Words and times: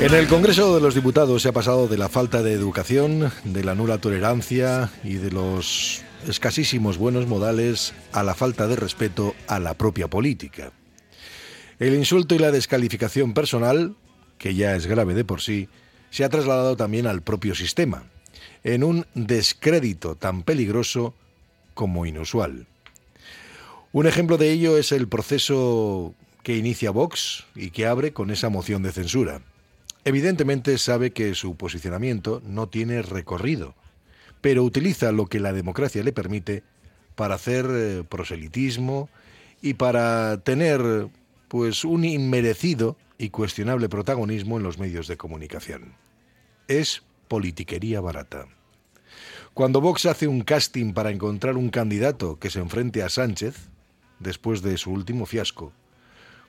En 0.00 0.14
el 0.14 0.28
Congreso 0.28 0.74
de 0.74 0.80
los 0.80 0.94
Diputados 0.94 1.42
se 1.42 1.50
ha 1.50 1.52
pasado 1.52 1.86
de 1.86 1.98
la 1.98 2.08
falta 2.08 2.42
de 2.42 2.54
educación, 2.54 3.30
de 3.44 3.62
la 3.62 3.74
nula 3.74 3.98
tolerancia 3.98 4.90
y 5.04 5.16
de 5.16 5.30
los 5.30 6.02
escasísimos 6.26 6.96
buenos 6.96 7.26
modales 7.26 7.92
a 8.12 8.22
la 8.22 8.34
falta 8.34 8.66
de 8.66 8.76
respeto 8.76 9.34
a 9.46 9.60
la 9.60 9.74
propia 9.74 10.08
política. 10.08 10.72
El 11.78 11.94
insulto 11.94 12.34
y 12.34 12.38
la 12.38 12.50
descalificación 12.50 13.34
personal, 13.34 13.94
que 14.38 14.54
ya 14.54 14.74
es 14.74 14.86
grave 14.86 15.12
de 15.12 15.26
por 15.26 15.42
sí, 15.42 15.68
se 16.08 16.24
ha 16.24 16.30
trasladado 16.30 16.78
también 16.78 17.06
al 17.06 17.20
propio 17.20 17.54
sistema, 17.54 18.04
en 18.64 18.84
un 18.84 19.04
descrédito 19.14 20.14
tan 20.14 20.44
peligroso 20.44 21.14
como 21.74 22.06
inusual. 22.06 22.66
Un 23.92 24.06
ejemplo 24.06 24.38
de 24.38 24.50
ello 24.50 24.78
es 24.78 24.92
el 24.92 25.08
proceso 25.08 26.14
que 26.42 26.56
inicia 26.56 26.90
Vox 26.90 27.44
y 27.54 27.70
que 27.70 27.86
abre 27.86 28.14
con 28.14 28.30
esa 28.30 28.48
moción 28.48 28.82
de 28.82 28.92
censura. 28.92 29.42
Evidentemente 30.04 30.78
sabe 30.78 31.12
que 31.12 31.34
su 31.34 31.56
posicionamiento 31.56 32.42
no 32.46 32.68
tiene 32.68 33.02
recorrido, 33.02 33.74
pero 34.40 34.64
utiliza 34.64 35.12
lo 35.12 35.26
que 35.26 35.40
la 35.40 35.52
democracia 35.52 36.02
le 36.02 36.12
permite 36.12 36.62
para 37.14 37.34
hacer 37.34 37.66
eh, 37.70 38.04
proselitismo 38.08 39.10
y 39.60 39.74
para 39.74 40.38
tener 40.38 41.08
pues 41.48 41.84
un 41.84 42.04
inmerecido 42.04 42.96
y 43.18 43.28
cuestionable 43.28 43.88
protagonismo 43.90 44.56
en 44.56 44.62
los 44.62 44.78
medios 44.78 45.06
de 45.06 45.18
comunicación. 45.18 45.92
Es 46.68 47.02
politiquería 47.28 48.00
barata. 48.00 48.46
Cuando 49.52 49.80
Vox 49.82 50.06
hace 50.06 50.26
un 50.26 50.42
casting 50.42 50.94
para 50.94 51.10
encontrar 51.10 51.56
un 51.56 51.68
candidato 51.68 52.38
que 52.38 52.48
se 52.48 52.60
enfrente 52.60 53.02
a 53.02 53.10
Sánchez, 53.10 53.68
después 54.20 54.62
de 54.62 54.78
su 54.78 54.92
último 54.92 55.26
fiasco, 55.26 55.72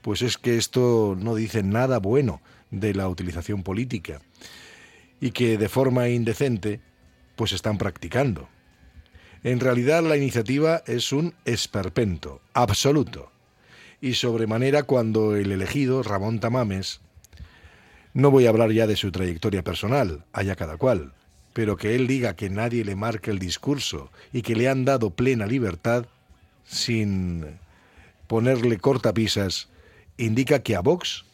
pues 0.00 0.22
es 0.22 0.38
que 0.38 0.56
esto 0.56 1.16
no 1.18 1.34
dice 1.34 1.62
nada 1.62 1.98
bueno 1.98 2.40
de 2.80 2.94
la 2.94 3.08
utilización 3.08 3.62
política 3.62 4.20
y 5.20 5.30
que 5.30 5.58
de 5.58 5.68
forma 5.68 6.08
indecente 6.08 6.80
pues 7.36 7.52
están 7.52 7.78
practicando. 7.78 8.48
En 9.42 9.60
realidad 9.60 10.02
la 10.02 10.16
iniciativa 10.16 10.82
es 10.86 11.12
un 11.12 11.34
esperpento 11.44 12.40
absoluto 12.54 13.30
y 14.00 14.14
sobremanera 14.14 14.82
cuando 14.82 15.36
el 15.36 15.52
elegido, 15.52 16.02
Ramón 16.02 16.40
Tamames, 16.40 17.00
no 18.12 18.30
voy 18.30 18.46
a 18.46 18.50
hablar 18.50 18.70
ya 18.70 18.86
de 18.86 18.96
su 18.96 19.10
trayectoria 19.10 19.62
personal, 19.64 20.24
haya 20.32 20.56
cada 20.56 20.76
cual, 20.76 21.12
pero 21.52 21.76
que 21.76 21.94
él 21.94 22.06
diga 22.06 22.36
que 22.36 22.50
nadie 22.50 22.84
le 22.84 22.96
marque 22.96 23.30
el 23.30 23.38
discurso 23.38 24.10
y 24.32 24.42
que 24.42 24.54
le 24.54 24.68
han 24.68 24.84
dado 24.84 25.10
plena 25.10 25.46
libertad 25.46 26.06
sin 26.64 27.58
ponerle 28.26 28.78
cortapisas, 28.78 29.68
indica 30.16 30.62
que 30.62 30.76
a 30.76 30.80
Vox 30.80 31.24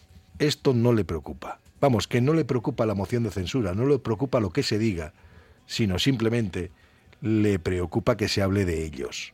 esto 0.40 0.74
no 0.74 0.92
le 0.92 1.04
preocupa. 1.04 1.60
Vamos, 1.80 2.08
que 2.08 2.20
no 2.20 2.34
le 2.34 2.44
preocupa 2.44 2.86
la 2.86 2.94
moción 2.94 3.22
de 3.22 3.30
censura, 3.30 3.74
no 3.74 3.86
le 3.86 3.98
preocupa 3.98 4.40
lo 4.40 4.50
que 4.50 4.62
se 4.62 4.78
diga, 4.78 5.12
sino 5.66 5.98
simplemente 5.98 6.72
le 7.20 7.58
preocupa 7.58 8.16
que 8.16 8.28
se 8.28 8.42
hable 8.42 8.64
de 8.64 8.84
ellos. 8.84 9.32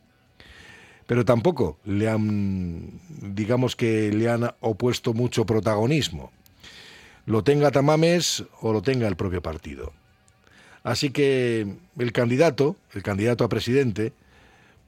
Pero 1.07 1.25
tampoco 1.25 1.79
le 1.85 2.09
han, 2.09 2.99
digamos 3.21 3.75
que 3.75 4.11
le 4.11 4.29
han 4.29 4.51
opuesto 4.59 5.13
mucho 5.13 5.45
protagonismo. 5.45 6.31
Lo 7.25 7.43
tenga 7.43 7.71
Tamames 7.71 8.43
o 8.61 8.73
lo 8.73 8.81
tenga 8.81 9.07
el 9.07 9.15
propio 9.15 9.41
partido. 9.41 9.93
Así 10.83 11.09
que 11.09 11.67
el 11.97 12.11
candidato, 12.11 12.75
el 12.93 13.03
candidato 13.03 13.43
a 13.43 13.49
presidente, 13.49 14.13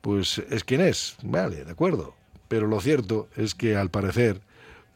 pues 0.01 0.41
es 0.49 0.63
quien 0.63 0.81
es, 0.81 1.17
vale, 1.23 1.65
de 1.65 1.71
acuerdo. 1.71 2.15
Pero 2.47 2.67
lo 2.67 2.79
cierto 2.79 3.29
es 3.35 3.55
que 3.55 3.75
al 3.75 3.89
parecer 3.89 4.41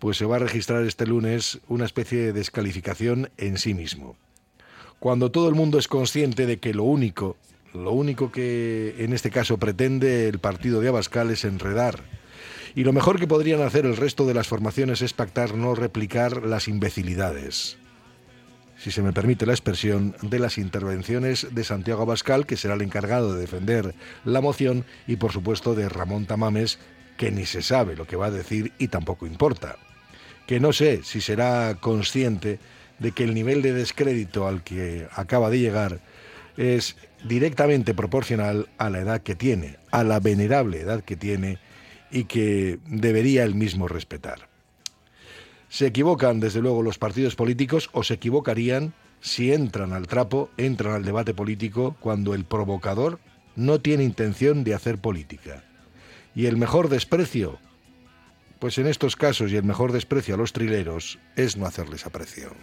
pues 0.03 0.17
se 0.17 0.25
va 0.25 0.35
a 0.35 0.39
registrar 0.39 0.83
este 0.83 1.07
lunes 1.07 1.61
una 1.69 1.85
especie 1.85 2.19
de 2.19 2.33
descalificación 2.33 3.29
en 3.37 3.57
sí 3.57 3.73
mismo. 3.73 4.17
Cuando 4.99 5.31
todo 5.31 5.47
el 5.47 5.55
mundo 5.55 5.79
es 5.79 5.87
consciente 5.87 6.45
de 6.45 6.59
que 6.59 6.73
lo 6.73 6.83
único, 6.83 7.37
lo 7.73 7.93
único 7.93 8.29
que 8.29 8.95
en 8.97 9.13
este 9.13 9.29
caso 9.29 9.59
pretende 9.59 10.27
el 10.27 10.39
partido 10.39 10.81
de 10.81 10.89
Abascal 10.89 11.31
es 11.31 11.45
enredar. 11.45 12.03
Y 12.75 12.83
lo 12.83 12.91
mejor 12.91 13.17
que 13.17 13.27
podrían 13.27 13.61
hacer 13.61 13.85
el 13.85 13.95
resto 13.95 14.25
de 14.25 14.33
las 14.33 14.49
formaciones 14.49 15.01
es 15.01 15.13
pactar 15.13 15.55
no 15.55 15.73
replicar 15.73 16.45
las 16.45 16.67
imbecilidades. 16.67 17.77
Si 18.77 18.91
se 18.91 19.03
me 19.03 19.13
permite 19.13 19.45
la 19.45 19.53
expresión, 19.53 20.17
de 20.21 20.37
las 20.37 20.57
intervenciones 20.57 21.47
de 21.49 21.63
Santiago 21.63 22.01
Abascal, 22.01 22.45
que 22.45 22.57
será 22.57 22.73
el 22.73 22.81
encargado 22.81 23.33
de 23.33 23.39
defender 23.39 23.95
la 24.25 24.41
moción, 24.41 24.83
y 25.07 25.15
por 25.15 25.31
supuesto 25.31 25.75
de 25.75 25.87
Ramón 25.87 26.25
Tamames, 26.25 26.77
que 27.15 27.31
ni 27.31 27.45
se 27.45 27.61
sabe 27.61 27.95
lo 27.95 28.05
que 28.05 28.17
va 28.17 28.25
a 28.25 28.31
decir 28.31 28.73
y 28.79 28.89
tampoco 28.89 29.25
importa 29.25 29.77
que 30.47 30.59
no 30.59 30.73
sé 30.73 31.01
si 31.03 31.21
será 31.21 31.75
consciente 31.79 32.59
de 32.99 33.11
que 33.11 33.23
el 33.23 33.33
nivel 33.33 33.61
de 33.61 33.73
descrédito 33.73 34.47
al 34.47 34.63
que 34.63 35.07
acaba 35.13 35.49
de 35.49 35.59
llegar 35.59 35.99
es 36.57 36.95
directamente 37.23 37.93
proporcional 37.93 38.67
a 38.77 38.89
la 38.89 38.99
edad 38.99 39.21
que 39.21 39.35
tiene, 39.35 39.77
a 39.91 40.03
la 40.03 40.19
venerable 40.19 40.81
edad 40.81 41.03
que 41.03 41.15
tiene 41.15 41.57
y 42.11 42.25
que 42.25 42.79
debería 42.85 43.43
él 43.43 43.55
mismo 43.55 43.87
respetar. 43.87 44.47
Se 45.69 45.87
equivocan 45.87 46.39
desde 46.39 46.61
luego 46.61 46.83
los 46.83 46.99
partidos 46.99 47.35
políticos 47.35 47.89
o 47.93 48.03
se 48.03 48.15
equivocarían 48.15 48.93
si 49.21 49.53
entran 49.53 49.93
al 49.93 50.07
trapo, 50.07 50.49
entran 50.57 50.93
al 50.93 51.05
debate 51.05 51.33
político 51.33 51.95
cuando 51.99 52.35
el 52.35 52.43
provocador 52.43 53.19
no 53.55 53.79
tiene 53.79 54.03
intención 54.03 54.63
de 54.63 54.73
hacer 54.73 54.99
política. 54.99 55.63
Y 56.35 56.47
el 56.47 56.57
mejor 56.57 56.89
desprecio 56.89 57.57
pues 58.63 58.77
en 58.77 58.87
estos 58.87 59.17
casos 59.17 59.51
y 59.51 59.57
el 59.57 59.65
mejor 59.65 59.91
desprecio 59.91 60.35
a 60.35 60.37
los 60.37 60.53
trileros 60.53 61.19
es 61.35 61.57
no 61.57 61.65
hacerles 61.65 62.05
aprecio. 62.05 62.55